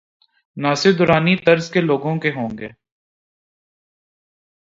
[0.57, 2.49] ناصر درانی طرز کے لو گ ہوں۔